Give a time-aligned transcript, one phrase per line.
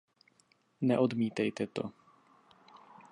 [0.81, 1.83] Neodmítejte to.